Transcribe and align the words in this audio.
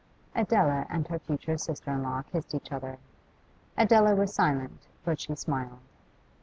Adela 0.33 0.87
and 0.89 1.07
her 1.09 1.19
future 1.19 1.59
sister 1.59 1.91
in 1.91 2.01
law 2.01 2.23
kissed 2.23 2.55
each 2.55 2.71
other. 2.71 2.97
Adela 3.77 4.15
was 4.15 4.33
silent, 4.33 4.87
but 5.05 5.19
she 5.19 5.35
smiled. 5.35 5.77